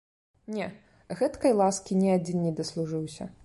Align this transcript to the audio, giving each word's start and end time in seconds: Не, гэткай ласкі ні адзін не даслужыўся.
Не, 0.55 0.67
гэткай 1.21 1.53
ласкі 1.61 2.01
ні 2.01 2.09
адзін 2.17 2.43
не 2.47 2.57
даслужыўся. 2.61 3.33